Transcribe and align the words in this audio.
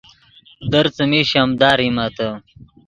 در 0.71 0.85
څیمی 0.95 1.21
شیمدا 1.29 1.71
ریمتے 1.79 2.29